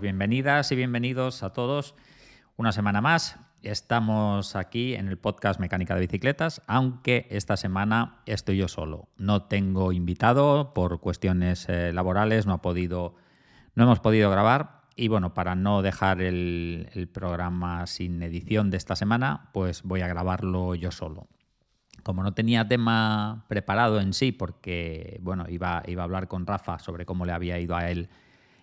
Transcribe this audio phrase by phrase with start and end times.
[0.00, 1.94] Bienvenidas y bienvenidos a todos.
[2.56, 3.38] Una semana más.
[3.62, 9.08] Estamos aquí en el podcast Mecánica de Bicicletas, aunque esta semana estoy yo solo.
[9.16, 13.14] No tengo invitado por cuestiones eh, laborales, no, ha podido,
[13.74, 14.82] no hemos podido grabar.
[14.96, 20.02] Y bueno, para no dejar el, el programa sin edición de esta semana, pues voy
[20.02, 21.28] a grabarlo yo solo
[22.02, 26.78] como no tenía tema preparado en sí, porque bueno, iba, iba a hablar con Rafa
[26.78, 28.08] sobre cómo le había ido a él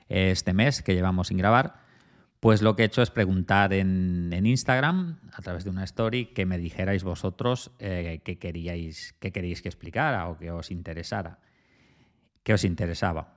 [0.09, 1.75] este mes que llevamos sin grabar,
[2.39, 6.45] pues lo que he hecho es preguntar en, Instagram, a través de una story, que
[6.45, 11.39] me dijerais vosotros eh, qué, queríais, qué queríais que explicara o que os interesara,
[12.43, 13.35] qué os interesaba.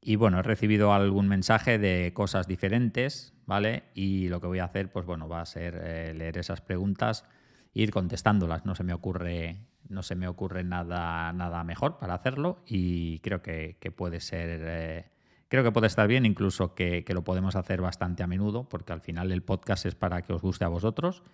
[0.00, 3.84] Y bueno, he recibido algún mensaje de cosas diferentes, ¿vale?
[3.94, 7.24] Y lo que voy a hacer, pues bueno, va a ser eh, leer esas preguntas
[7.72, 8.64] ir contestándolas.
[8.66, 9.58] No se me ocurre,
[9.88, 14.60] no se me ocurre nada, nada mejor para hacerlo y creo que, puede ser.
[14.62, 15.04] Eh,
[15.50, 19.00] creo que puede estar bien, incluso que, lo podemos hacer bastante a menudo, porque al
[19.00, 21.24] final el podcast es para que os guste a vosotros.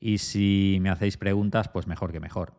[0.00, 2.54] Y si me hacéis preguntas, pues mejor que mejor.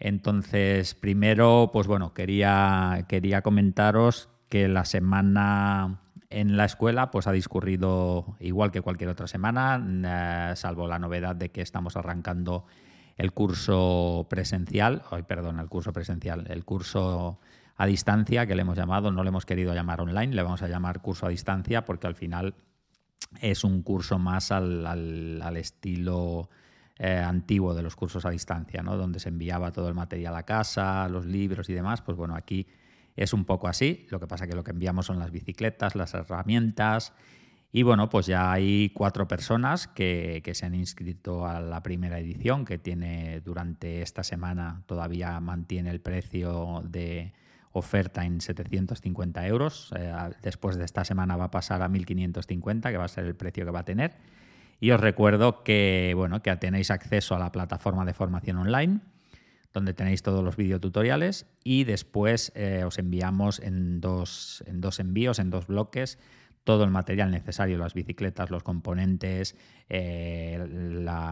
[0.00, 7.32] Entonces, primero, pues bueno, quería, quería comentaros que la semana en la escuela pues ha
[7.32, 12.64] discurrido igual que cualquier otra semana, eh, salvo la novedad de que estamos arrancando
[13.18, 17.40] el curso presencial, ay, perdón, el curso presencial, el curso
[17.78, 20.68] a distancia que le hemos llamado, no le hemos querido llamar online, le vamos a
[20.68, 22.56] llamar curso a distancia porque al final
[23.40, 26.50] es un curso más al, estilo
[26.98, 28.96] eh, antiguo de los cursos a distancia, ¿no?
[28.96, 32.66] donde se enviaba todo el material a casa, los libros y demás, pues bueno, aquí
[33.14, 36.14] es un poco así, lo que pasa que lo que enviamos son las bicicletas, las
[36.14, 37.12] herramientas.
[37.70, 42.64] Y bueno, pues ya hay cuatro personas que, se han inscrito a la primera edición
[42.64, 47.34] que tiene durante esta semana, todavía mantiene el precio de
[47.72, 49.92] oferta en 750 euros.
[49.96, 50.12] Eh,
[50.42, 53.64] después de esta semana va a pasar a 1550, que va a ser el precio
[53.64, 54.16] que va a tener.
[54.80, 59.00] Y os recuerdo que, bueno, que tenéis acceso a la plataforma de formación online
[59.72, 65.38] donde tenéis todos los videotutoriales y después eh, os enviamos en dos, en dos envíos,
[65.38, 66.18] en dos bloques,
[66.68, 69.56] todo el material necesario, las bicicletas, los componentes,
[69.88, 70.58] eh,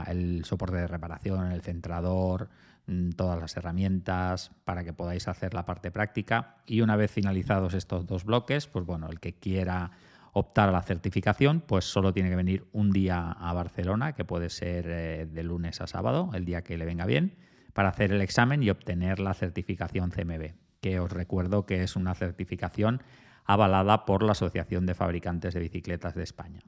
[0.08, 2.48] el soporte de reparación, el centrador,
[2.86, 6.56] mm, todas las herramientas para que podáis hacer la parte práctica.
[6.64, 9.90] Y una vez finalizados estos dos bloques, pues bueno, el que quiera
[10.32, 14.48] optar a la certificación, pues solo tiene que venir un día a Barcelona, que puede
[14.48, 17.36] ser eh, de lunes a sábado, el día que le venga bien
[17.74, 22.14] para hacer el examen y obtener la certificación CMB, que os recuerdo que es una
[22.14, 23.02] certificación
[23.46, 26.60] avalada por la Asociación de Fabricantes de Bicicletas de España.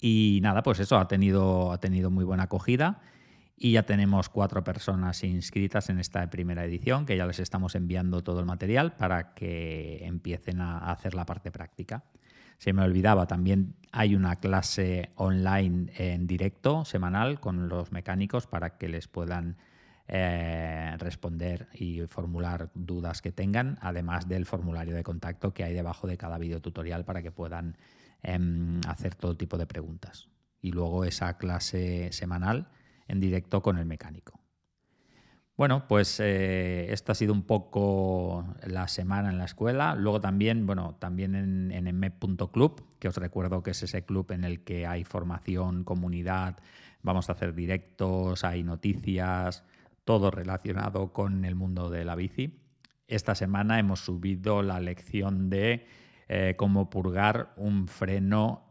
[0.00, 3.00] Y nada, pues eso ha tenido, ha tenido muy buena acogida
[3.56, 8.22] y ya tenemos cuatro personas inscritas en esta primera edición, que ya les estamos enviando
[8.22, 12.04] todo el material para que empiecen a hacer la parte práctica.
[12.58, 18.76] Se me olvidaba, también hay una clase online en directo semanal con los mecánicos para
[18.76, 19.56] que les puedan
[20.08, 26.06] eh, responder y formular dudas que tengan, además del formulario de contacto que hay debajo
[26.06, 27.76] de cada video tutorial para que puedan
[28.22, 30.28] em, hacer todo tipo de preguntas.
[30.60, 32.68] Y luego esa clase semanal
[33.08, 34.40] en directo con el mecánico.
[35.56, 39.94] Bueno, pues eh, esto ha sido un poco la semana en la escuela.
[39.94, 42.12] Luego también, bueno, también en, en
[42.98, 46.58] que os recuerdo que es ese club en el que hay formación, comunidad,
[47.02, 49.64] vamos a hacer directos, hay noticias,
[50.06, 52.60] todo relacionado con el mundo de la bici.
[53.08, 55.84] Esta semana hemos subido la lección de
[56.28, 58.62] eh, cómo purgar un freno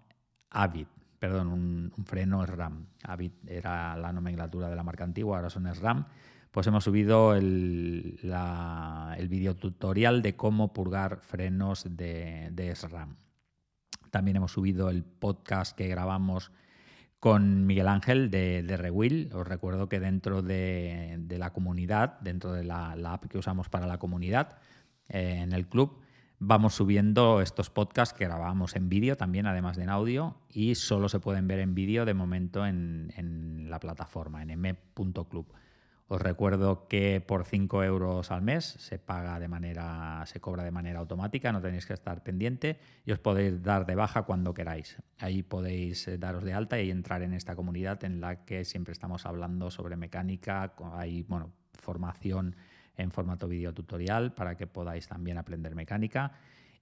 [0.49, 0.87] Avid,
[1.19, 2.87] perdón, un, freno SRAM.
[3.03, 6.05] Avid era la nomenclatura de la marca antigua, ahora son SRAM.
[6.51, 8.17] Pues hemos subido el,
[9.17, 13.17] el video tutorial de cómo purgar frenos de SRAM.
[14.09, 16.53] También hemos subido el podcast que grabamos
[17.19, 19.31] con Miguel Ángel de, de Rewill.
[19.33, 23.97] Os recuerdo que dentro de, la comunidad, dentro de la, app que usamos para la
[23.97, 24.57] comunidad,
[25.09, 25.99] eh, en el club,
[26.39, 31.09] vamos subiendo estos podcasts que grabamos en vídeo también, además de en audio, y solo
[31.09, 35.47] se pueden ver en vídeo de momento en, en la plataforma, en m.club.
[36.07, 40.69] Os recuerdo que por 5 euros al mes se paga de manera, se cobra de
[40.69, 45.01] manera automática, no tenéis que estar pendiente y os podéis dar de baja cuando queráis.
[45.17, 48.91] Ahí podéis eh, daros de alta y entrar en esta comunidad en la que siempre
[48.91, 52.55] estamos hablando sobre mecánica, hay bueno, formación
[52.97, 56.33] en formato video tutorial para que podáis también aprender mecánica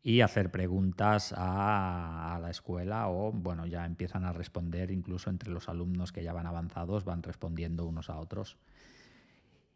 [0.04, 5.50] y hacer preguntas a, a, la escuela o bueno, ya empiezan a responder incluso entre
[5.50, 8.58] los alumnos que ya van avanzados, van respondiendo unos a otros.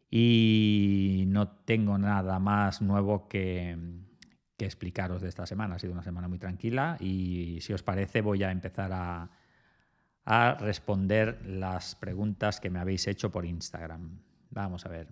[0.09, 3.77] Y no tengo nada más nuevo que,
[4.57, 5.75] explicaros de esta semana.
[5.75, 9.29] Ha sido una semana muy tranquila y si os parece voy a empezar a,
[10.25, 14.19] a responder las preguntas que me habéis hecho por Instagram.
[14.49, 15.09] Vamos a ver.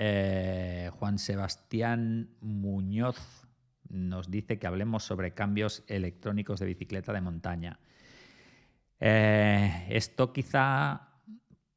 [0.00, 3.48] Eh, Juan Sebastián Muñoz
[3.88, 7.80] nos dice que hablemos sobre cambios electrónicos de bicicleta de montaña.
[9.00, 11.07] Eh, esto quizá,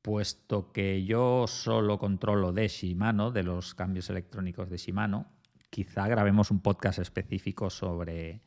[0.02, 5.28] puesto que yo solo controlo de Shimano, de los cambios electrónicos de Shimano,
[5.70, 8.42] quizá grabemos un podcast específico sobre,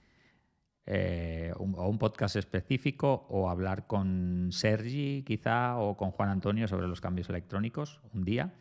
[0.86, 6.68] eh, un, o un podcast específico o hablar con Sergi quizá o con Juan Antonio
[6.68, 8.54] sobre los cambios electrónicos un día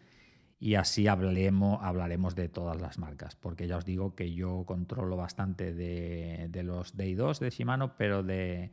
[0.64, 5.74] y así hablaremos, de todas las marcas, porque ya os digo que yo controlo bastante
[5.74, 8.72] de, de los Day2 de Shimano, pero de,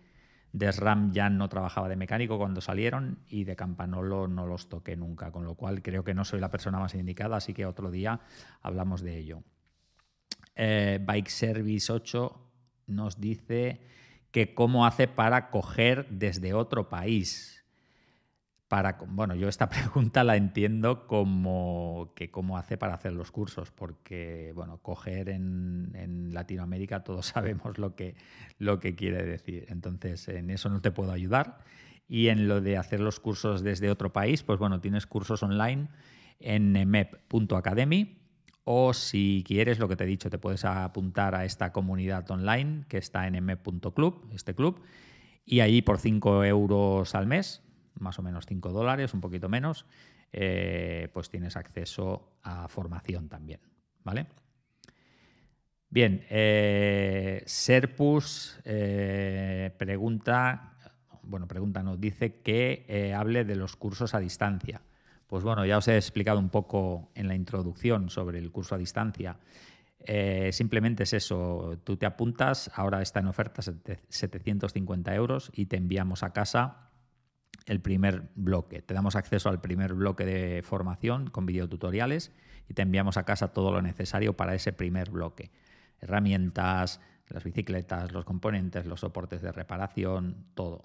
[0.52, 4.97] de, SRAM ya no trabajaba de mecánico cuando salieron y de Campanolo no los toqué
[4.97, 7.91] nunca, con lo cual creo que no soy la persona más indicada, así que otro
[7.91, 8.20] día
[8.62, 9.43] hablamos de ello.
[10.56, 12.50] Eh, Bike Service 8
[12.88, 13.81] nos dice
[14.31, 17.60] que cómo hace para coger desde otro país
[19.08, 24.52] bueno, yo esta pregunta la entiendo como que cómo hace para hacer los cursos, porque,
[24.55, 28.14] bueno, coger en, en, Latinoamérica todos sabemos lo que,
[28.58, 29.67] lo que quiere decir.
[29.69, 31.58] Entonces, en eso no te puedo ayudar.
[32.08, 35.88] Y en lo de hacer los cursos desde otro país, pues bueno, tienes cursos online
[36.40, 38.19] en mep.academy
[38.64, 42.84] o si quieres, lo que te he dicho, te puedes apuntar a esta comunidad online
[42.88, 44.81] que está en mep.club, este club,
[45.44, 47.62] y ahí por 5 euros al mes
[47.99, 49.87] más o menos 5 dólares, un poquito menos,
[50.33, 53.61] eh, pues tienes acceso a formación también.
[54.05, 54.27] ¿Vale?
[55.89, 60.77] Bien, eh, Serpus eh, pregunta,
[61.23, 64.81] bueno, pregunta, nos dice que hable de los cursos a distancia.
[65.27, 68.79] Pues bueno, ya os he explicado un poco en la introducción sobre el curso a
[68.79, 69.37] distancia.
[70.51, 76.23] simplemente es eso, tú te apuntas, ahora está en oferta 750 euros y te enviamos
[76.23, 76.90] a casa
[77.67, 78.83] el primer bloque.
[78.83, 82.33] Te damos acceso al primer bloque de formación con videotutoriales
[82.69, 85.51] y te enviamos a casa todo lo necesario para ese primer bloque.
[86.01, 90.85] Herramientas, las bicicletas, los componentes, los soportes de reparación, todo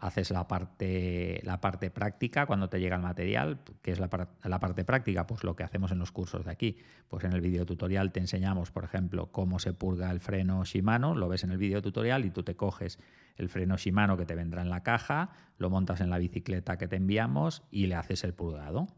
[0.00, 3.60] haces la parte, la parte práctica cuando te llega el material.
[3.82, 4.08] ¿Qué es la,
[4.42, 5.26] la, parte práctica?
[5.26, 6.78] Pues lo que hacemos en los cursos de aquí.
[7.08, 11.14] Pues en el video tutorial te enseñamos, por ejemplo, cómo se purga el freno Shimano,
[11.14, 12.98] lo ves en el video tutorial y tú te coges
[13.36, 16.88] el freno Shimano que te vendrá en la caja, lo montas en la bicicleta que
[16.88, 18.88] te enviamos y le haces el purgado.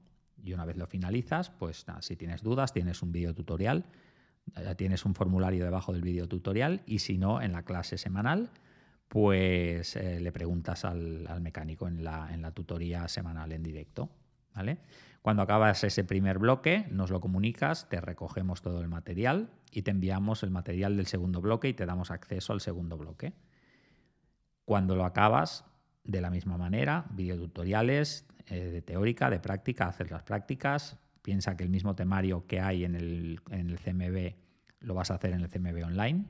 [0.45, 3.85] Y una vez lo finalizas, pues si tienes dudas, tienes un video tutorial,
[4.77, 8.51] tienes un formulario debajo del video tutorial y si no, en la clase semanal
[9.13, 14.09] pues eh, le preguntas al, mecánico en la, tutoría semanal en directo.
[14.55, 14.79] ¿vale?
[15.21, 19.91] Cuando acabas ese primer bloque, nos lo comunicas, te recogemos todo el material y te
[19.91, 23.35] enviamos el material del segundo bloque y te damos acceso al segundo bloque.
[24.65, 25.67] Cuando lo acabas,
[26.05, 31.65] de la misma manera, videotutoriales eh, de teórica, de práctica, haces las prácticas, piensa que
[31.65, 34.37] el mismo temario que hay en el, en el CMB
[34.81, 36.25] lo vas a hacer en el CMB online,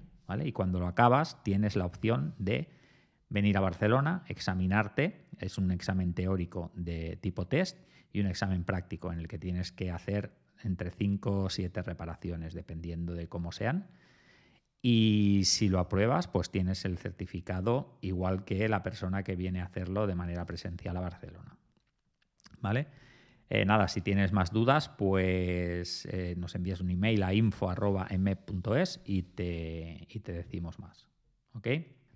[0.45, 2.69] y cuando lo acabas, tienes la opción de
[3.29, 7.79] venir a Barcelona, examinarte, es un examen teórico de tipo test
[8.13, 12.55] y un examen práctico en el que tienes que hacer entre 5 o 7 reparaciones,
[12.55, 13.89] dependiendo de cómo sean.
[14.83, 19.67] Y si lo apruebas, pues tienes el certificado igual que la persona que viene a
[19.67, 21.57] hacerlo de manera presencial a Barcelona.
[22.61, 22.87] ¿Vale?
[23.55, 29.25] Eh, nada, si tienes más dudas, pues eh, nos envías un email a info.mep.es y
[29.25, 31.07] te, y te decimos más.
[31.53, 31.69] ¿Ok?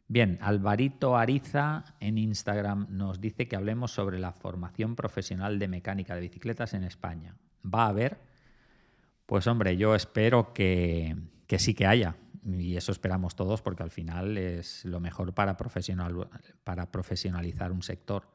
[0.09, 6.15] Bien, Alvarito Ariza en Instagram nos dice que hablemos sobre la formación profesional de mecánica
[6.15, 7.37] de bicicletas en España.
[7.63, 8.19] ¿Va a haber?
[9.27, 11.17] Pues hombre, yo espero que,
[11.47, 12.17] que sí que haya.
[12.47, 16.31] Y eso esperamos todos porque al final es lo mejor para, profesional,
[16.65, 18.27] para profesionalizar un sector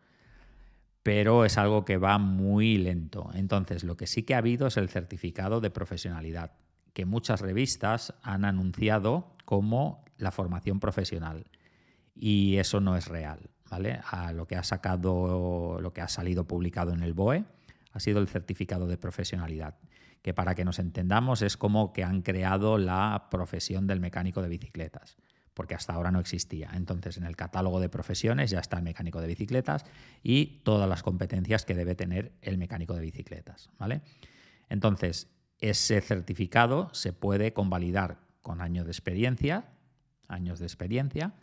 [1.03, 3.29] pero es algo que va muy lento.
[3.33, 6.51] Entonces, lo que sí que ha habido es el certificado de profesionalidad,
[6.93, 11.45] que muchas revistas han anunciado como la formación profesional.
[12.15, 13.49] Y eso no es real.
[13.69, 13.99] ¿vale?
[14.09, 17.45] A lo que ha sacado, lo que ha salido publicado en el BOE
[17.93, 19.75] ha sido el certificado de profesionalidad,
[20.21, 24.49] que para que nos entendamos es como que han creado la profesión del mecánico de
[24.49, 25.17] bicicletas
[25.61, 26.71] porque hasta ahora no existía.
[26.73, 29.85] Entonces, en el catálogo de profesiones ya está el mecánico de bicicletas
[30.23, 33.69] y todas las competencias que debe tener el mecánico de bicicletas.
[33.77, 34.01] ¿vale?
[34.69, 35.27] Entonces,
[35.59, 39.69] ese certificado se puede convalidar con años de experiencia,
[40.27, 41.35] años de experiencia,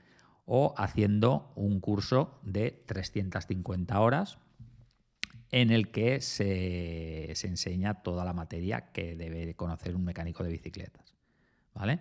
[0.46, 4.38] o haciendo un curso de 350 horas
[5.52, 10.50] en el que se, se enseña toda la materia que debe conocer un mecánico de
[10.50, 11.14] bicicletas.
[11.72, 12.00] ¿vale?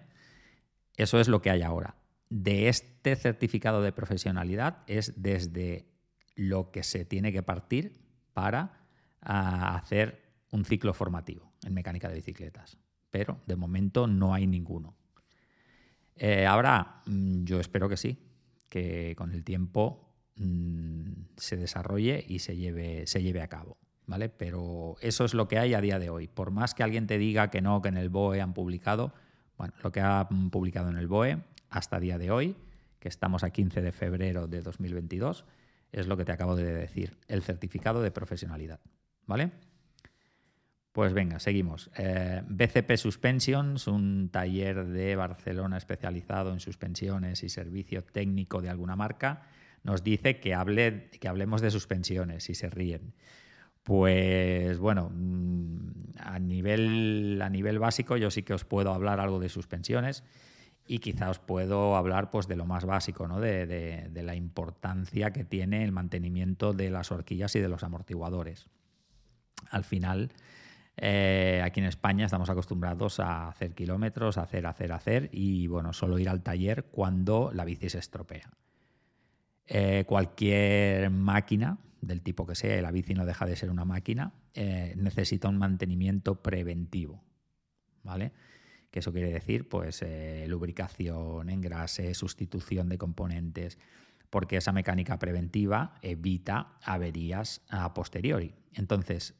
[0.95, 1.93] Eso es lo que hay ahora.
[2.29, 5.87] De este certificado de profesionalidad es desde
[6.35, 8.01] lo que se tiene que partir
[8.33, 8.85] para
[9.21, 12.77] ah, hacer un ciclo formativo en mecánica de bicicletas.
[13.09, 14.95] Pero de momento no hay ninguno.
[16.15, 18.17] Eh, ahora, mm, yo espero que sí,
[18.69, 23.77] que con el tiempo mm, se desarrolle y se lleve, se lleve a cabo.
[24.05, 24.29] ¿Vale?
[24.29, 26.27] Pero eso es lo que hay a día de hoy.
[26.29, 29.13] Por más que alguien te diga que no, que en el BOE han publicado,
[29.57, 32.55] bueno, lo que han publicado en el BOE hasta día de hoy,
[32.99, 35.45] que estamos a 15 de febrero de 2022,
[35.91, 38.79] es lo que te acabo de decir, el certificado de profesionalidad.
[39.25, 39.51] ¿Vale?
[40.91, 41.91] Pues venga, seguimos.
[41.95, 48.95] Eh, BCP Suspensions, un taller de Barcelona especializado en suspensiones y servicio técnico de alguna
[48.95, 49.43] marca,
[49.83, 53.13] nos dice que, hable, que hablemos de suspensiones y se ríen.
[53.83, 59.39] Pues bueno, mm, a nivel, a nivel básico yo sí que os puedo hablar algo
[59.39, 60.23] de suspensiones
[60.87, 63.39] y quizá os puedo hablar pues, de lo más básico, ¿no?
[63.39, 68.69] de, la importancia que tiene el mantenimiento de las horquillas y de los amortiguadores.
[69.69, 70.31] Al final,
[70.95, 75.93] eh, aquí en España estamos acostumbrados a hacer kilómetros, a hacer, hacer, hacer y bueno,
[75.93, 78.49] solo ir al taller cuando la bici se estropea.
[79.65, 84.31] Eh, cualquier máquina, del tipo que sea, la bici no deja de ser una máquina,
[84.53, 87.21] eh, necesita un mantenimiento preventivo.
[88.03, 88.31] ¿Vale?
[88.97, 90.03] Eso quiere decir, pues,
[90.47, 93.77] lubricación, engrase, sustitución de componentes,
[94.29, 98.53] porque esa mecánica preventiva evita averías a posteriori.
[98.73, 99.35] Entonces,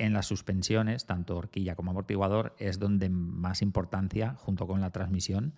[0.00, 5.54] en las suspensiones, tanto horquilla como amortiguador, es donde más importancia, junto con la transmisión,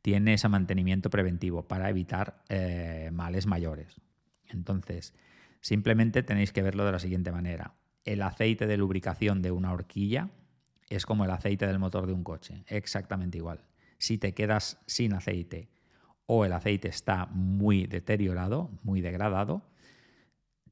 [0.00, 4.00] tiene ese mantenimiento preventivo para evitar eh, males mayores.
[4.48, 5.14] Entonces,
[5.60, 7.74] simplemente tenéis que verlo de la siguiente manera.
[8.04, 10.30] El aceite de lubricación de una horquilla
[10.96, 13.60] es como el aceite del motor de un coche, exactamente igual.
[13.98, 15.68] Si te quedas sin aceite
[16.26, 19.62] o el aceite está muy deteriorado, muy degradado,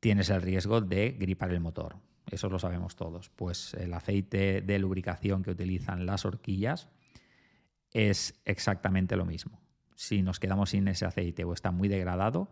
[0.01, 1.97] tienes el riesgo de gripar el motor
[2.33, 3.29] eso lo sabemos todos.
[3.29, 6.89] Pues el aceite de lubricación que utilizan las horquillas
[7.93, 9.61] es exactamente lo mismo.
[9.95, 12.51] Si nos quedamos sin ese aceite o está muy degradado,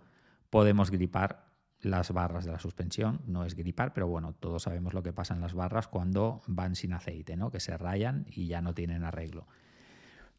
[0.51, 1.50] podemos gripar
[1.83, 3.21] las barras de la suspensión.
[3.27, 6.75] No es gripar, pero bueno, todos sabemos lo que pasa en las barras cuando van
[6.75, 7.51] sin aceite, ¿no?
[7.51, 9.47] que se rayan y ya no tienen arreglo.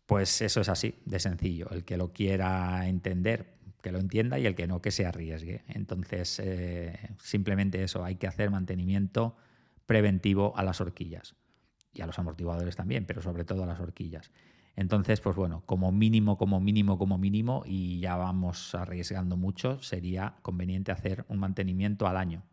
[0.05, 1.69] Pues eso es así, de sencillo.
[1.71, 5.63] El que lo quiera entender, que lo entienda y el que no, que se arriesgue.
[5.67, 9.36] Entonces, eh, simplemente eso, hay que hacer mantenimiento
[9.86, 11.36] preventivo a las horquillas
[11.93, 14.31] y a los amortiguadores también, pero sobre todo a las horquillas.
[14.75, 20.36] Entonces, pues bueno, como mínimo, como mínimo, como mínimo, y ya vamos arriesgando mucho, sería
[20.41, 22.43] conveniente hacer un mantenimiento al año.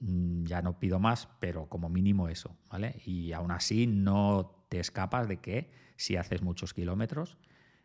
[0.00, 3.00] Mm, ya no pido más, pero como mínimo eso, ¿vale?
[3.06, 7.38] Y aún así no te escapas de que si haces muchos kilómetros,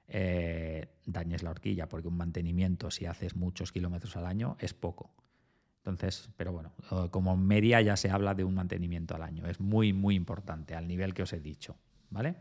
[0.07, 5.13] eh, dañes la horquilla, porque un mantenimiento, si haces muchos kilómetros al año, es poco.
[5.83, 6.71] Entonces, pero bueno,
[7.09, 9.47] como media ya se habla de un mantenimiento al año.
[9.47, 11.75] Es muy, muy importante, al nivel que os he dicho.
[12.11, 12.35] ¿Vale?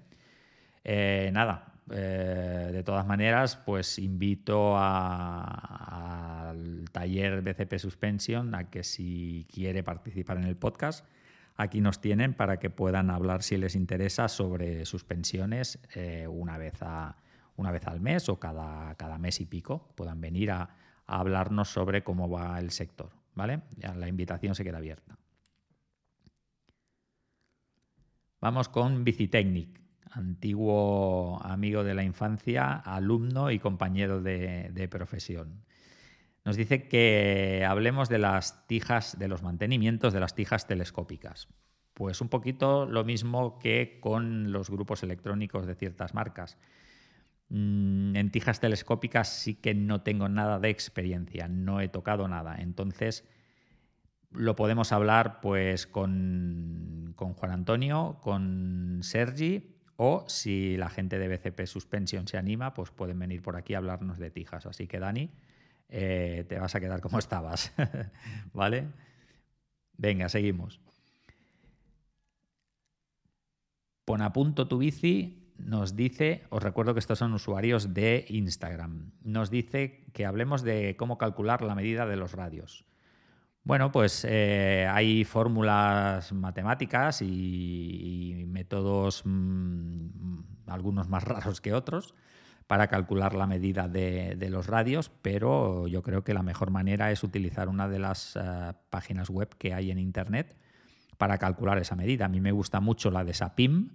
[0.84, 4.90] Eh, nada, eh, de todas maneras, pues invito al
[6.92, 11.06] taller BCP Suspension a que si quiere participar en el podcast,
[11.56, 15.78] aquí nos tienen para que puedan hablar si les interesa sobre suspensiones
[16.28, 17.16] una vez a
[17.60, 20.70] una vez al mes o cada, cada mes y pico puedan venir a,
[21.06, 23.10] hablarnos sobre cómo va el sector.
[23.46, 25.18] La invitación se queda abierta.
[28.40, 29.80] Vamos con Bicitecnic,
[30.10, 35.62] antiguo amigo de la infancia, alumno y compañero de, de, profesión.
[36.44, 41.48] Nos dice que hablemos de las tijas, de los mantenimientos de las tijas telescópicas.
[41.92, 46.56] Pues un poquito lo mismo que con los grupos electrónicos de ciertas marcas.
[47.50, 52.56] Mm, en tijas telescópicas sí que no tengo nada de experiencia, no he tocado nada.
[52.60, 53.24] Entonces,
[54.30, 61.66] lo podemos hablar pues con, Juan Antonio, con Sergi, o si la gente de BCP
[61.66, 64.66] Suspension se anima, pues pueden venir por aquí a hablarnos de tijas.
[64.66, 65.30] Así que, Dani,
[65.88, 67.72] eh, te vas a quedar como estabas.
[68.54, 68.86] ¿Vale?
[69.98, 70.80] Venga, seguimos.
[74.04, 79.12] Pon a punto tu bici nos dice, os recuerdo que estos son usuarios de Instagram,
[79.22, 82.84] nos dice que hablemos de cómo calcular la medida de los radios.
[83.62, 90.08] Bueno, pues eh, hay fórmulas matemáticas y, métodos, mm,
[90.66, 92.14] algunos más raros que otros,
[92.66, 97.24] para calcular la medida de, los radios, pero yo creo que la mejor manera es
[97.24, 100.56] utilizar una de las eh, páginas web que hay en Internet
[101.18, 102.26] para calcular esa medida.
[102.26, 103.90] A mí me gusta mucho la de SAPIM,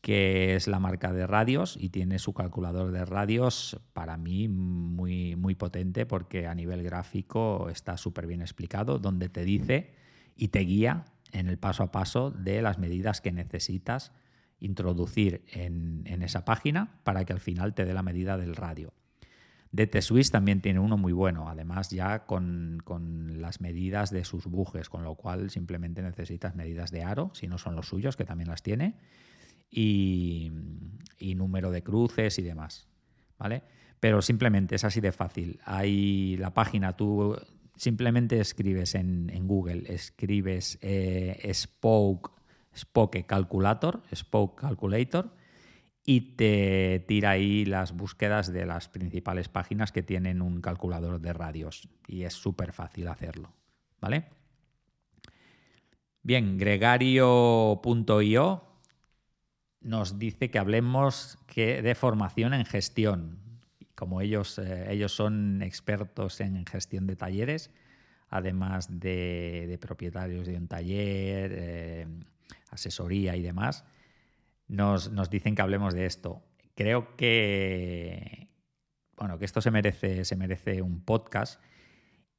[0.00, 5.34] que es la marca de radios y tiene su calculador de radios para mí muy,
[5.36, 9.92] muy potente porque a nivel gráfico está súper bien explicado, donde te dice
[10.36, 14.12] y te guía en el paso a paso de las medidas que necesitas
[14.60, 18.92] introducir en, esa página para que al final te dé la medida del radio.
[19.70, 24.46] DT Swiss también tiene uno muy bueno, además ya con, con, las medidas de sus
[24.46, 28.24] bujes, con lo cual simplemente necesitas medidas de aro, si no son los suyos, que
[28.24, 28.96] también las tiene,
[29.70, 30.50] y,
[31.36, 32.88] número de cruces y demás.
[33.38, 33.62] ¿Vale?
[34.00, 35.60] Pero simplemente es así de fácil.
[35.64, 37.36] Hay la página, tú
[37.76, 42.30] simplemente escribes en, Google, escribes eh, Spoke,
[42.76, 45.34] Spoke Calculator, Spoke Calculator,
[46.04, 51.32] y te tira ahí las búsquedas de las principales páginas que tienen un calculador de
[51.32, 51.88] radios.
[52.06, 53.52] Y es súper fácil hacerlo.
[54.00, 54.24] ¿Vale?
[56.22, 58.67] Bien, gregario.io
[59.80, 63.38] nos dice que hablemos que de formación en gestión.
[63.94, 67.70] Como ellos, eh, ellos son expertos en gestión de talleres,
[68.28, 72.06] además de, propietarios de un taller, eh,
[72.70, 73.84] asesoría y demás,
[74.68, 76.42] nos, nos, dicen que hablemos de esto.
[76.74, 78.48] Creo que,
[79.16, 81.60] bueno, que esto se merece, se merece un podcast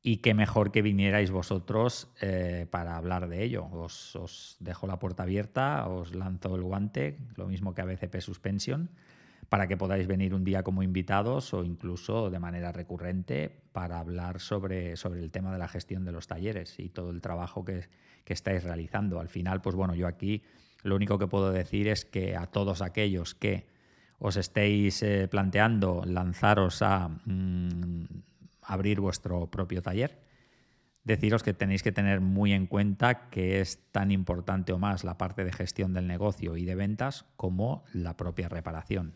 [0.01, 3.65] y qué mejor que vinierais vosotros eh, para hablar de ello.
[3.71, 8.89] Os, dejo la puerta abierta, os lanzo el guante, lo mismo que a BCP Suspension,
[9.49, 14.39] para que podáis venir un día como invitados o incluso de manera recurrente para hablar
[14.39, 17.87] sobre, sobre el tema de la gestión de los talleres y todo el trabajo que,
[18.29, 19.19] estáis realizando.
[19.19, 20.43] Al final, pues bueno, yo aquí
[20.83, 23.65] lo único que puedo decir es que a todos aquellos que
[24.19, 28.05] os estéis eh, planteando lanzaros a mm,
[28.69, 30.21] abrir vuestro propio taller,
[31.03, 35.17] deciros que tenéis que tener muy en cuenta que es tan importante o más la
[35.17, 39.15] parte de gestión del negocio y de ventas como la propia reparación.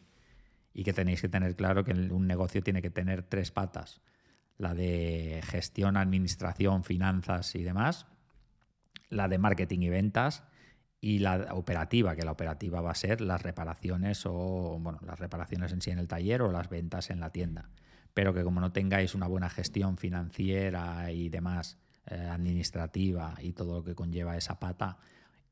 [0.74, 4.02] Y que tenéis que tener claro que un negocio tiene que tener tres patas.
[4.58, 8.08] La de gestión, administración, finanzas y demás.
[9.10, 10.44] La de marketing y ventas.
[11.00, 15.72] Y la operativa, que la operativa va a ser las reparaciones o, bueno, las reparaciones
[15.74, 17.70] en sí en el taller o las ventas en la tienda
[18.14, 23.78] pero que como no tengáis una buena gestión financiera y demás, eh, administrativa y todo
[23.78, 24.98] lo que conlleva esa pata,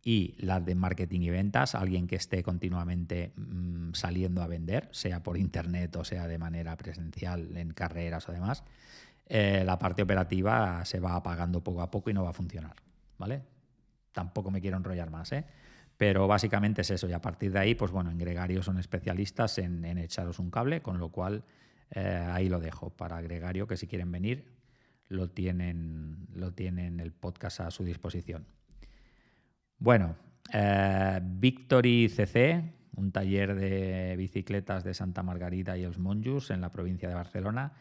[0.04, 5.21] y las de marketing y ventas, alguien que esté continuamente mm, saliendo a vender, sea
[5.21, 8.63] por internet o sea de manera presencial en carreras o demás,
[9.28, 12.76] eh, la parte operativa se va apagando poco a poco y no va a funcionar.
[13.17, 13.43] ¿Vale?
[14.12, 15.45] Tampoco me quiero enrollar más, ¿eh?
[15.95, 19.60] Pero básicamente es eso, y a partir de ahí, pues bueno, en Gregario son especialistas
[19.60, 21.43] en echaros un cable, con lo cual
[21.91, 24.45] eh, ahí lo dejo para Gregario, que si quieren venir,
[25.10, 28.45] lo tienen, lo tienen el podcast a su disposición.
[29.77, 30.15] Bueno,
[30.54, 32.63] eh, Victory CC,
[32.95, 37.73] un taller de bicicletas de Santa Margarita y Els Monjos en la provincia de Barcelona,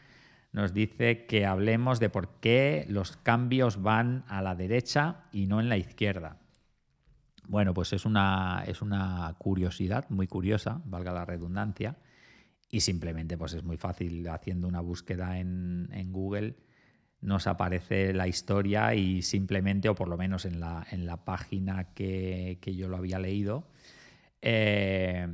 [0.51, 5.61] nos dice que hablemos de por qué los cambios van a la derecha y no
[5.61, 6.37] en la izquierda.
[7.47, 11.95] Bueno, pues es una, es una curiosidad muy curiosa, valga la redundancia,
[12.71, 16.55] y simplemente pues es muy fácil haciendo una búsqueda en, Google
[17.19, 21.93] nos aparece la historia y simplemente, o por lo menos en la, en la página
[21.93, 23.67] que, yo lo había leído,
[24.41, 25.27] eh,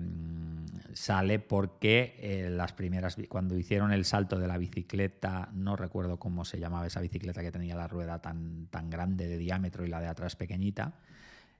[0.91, 6.43] sale porque eh, las primeras, cuando hicieron el salto de la bicicleta, no recuerdo cómo
[6.43, 10.01] se llamaba esa bicicleta que tenía la rueda tan, tan grande de diámetro y la
[10.01, 10.99] de atrás pequeñita,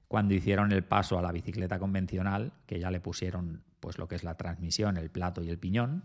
[0.08, 4.16] cuando hicieron el paso a la bicicleta convencional, que ya le pusieron pues lo que
[4.16, 6.04] es la transmisión, el plato y el piñón,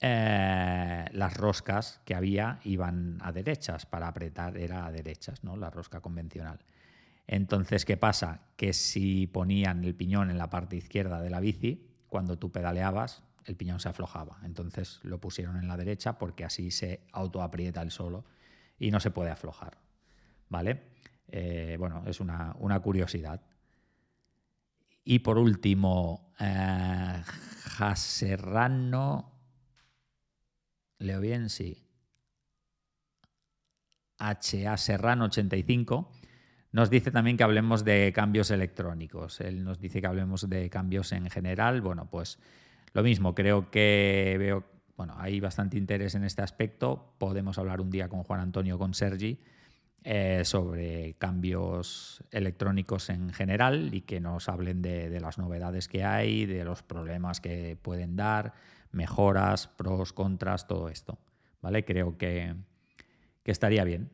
[0.00, 5.56] eh, las roscas que había iban a derechas, para apretar era a derechas, ¿no?
[5.56, 6.58] la rosca convencional.
[7.26, 8.40] Entonces, ¿qué pasa?
[8.56, 13.22] Que si ponían el piñón en la parte izquierda de la bici, cuando tú pedaleabas,
[13.44, 14.38] el piñón se aflojaba.
[14.44, 18.24] Entonces lo pusieron en la derecha porque así se autoaprieta el solo
[18.78, 19.78] y no se puede aflojar.
[20.48, 20.82] ¿Vale?
[21.28, 23.40] Eh, bueno, es una, una curiosidad.
[25.04, 27.22] Y por último, eh,
[27.96, 29.32] Serrano,
[30.98, 31.82] leo bien, sí,
[34.18, 36.08] HA Serrano 85,
[36.70, 39.40] nos dice también que hablemos de cambios electrónicos.
[39.40, 41.82] Él nos dice que hablemos de cambios en general.
[41.82, 42.38] Bueno, pues
[42.94, 44.64] lo mismo, creo que veo,
[44.96, 47.14] bueno, hay bastante interés en este aspecto.
[47.18, 49.38] Podemos hablar un día con Juan Antonio, con Sergi,
[50.04, 56.44] eh, sobre cambios electrónicos en general y que nos hablen de, las novedades que hay,
[56.44, 58.52] de los problemas que pueden dar,
[58.90, 61.18] mejoras, pros, contras, todo esto.
[61.60, 61.84] ¿Vale?
[61.84, 62.52] Creo que,
[63.44, 64.10] estaría bien.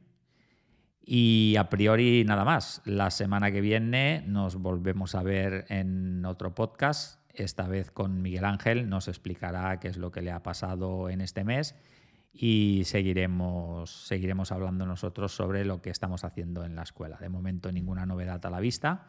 [1.02, 2.82] Y a priori nada más.
[2.84, 8.44] La semana que viene nos volvemos a ver en otro podcast, esta vez con Miguel
[8.44, 8.90] Ángel.
[8.90, 11.74] Nos explicará qué es lo que le ha pasado en este mes
[12.40, 17.16] y seguiremos, seguiremos hablando nosotros sobre lo que estamos haciendo en la escuela.
[17.18, 19.06] De momento ninguna novedad a la vista.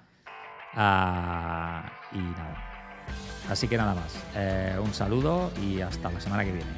[0.73, 3.05] Ah, y nada.
[3.49, 4.25] Así que nada más.
[4.35, 6.71] Eh, un saludo y hasta la semana que viene.